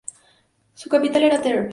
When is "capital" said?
0.89-1.21